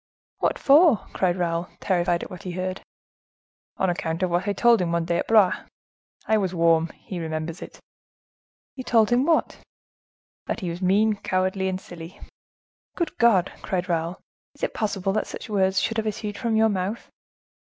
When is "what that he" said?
9.27-10.71